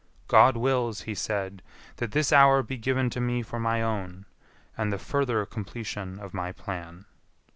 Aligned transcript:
"God 0.27 0.57
wills," 0.57 1.01
he 1.01 1.13
said, 1.13 1.61
"that 1.97 2.11
this 2.11 2.33
hour 2.33 2.63
be 2.63 2.75
given 2.75 3.11
to 3.11 3.21
me 3.21 3.43
for 3.43 3.59
my 3.59 3.83
own, 3.83 4.25
and 4.75 4.91
the 4.91 4.97
further 4.97 5.45
completion 5.45 6.17
of 6.17 6.33
my 6.33 6.51
plan." 6.51 7.05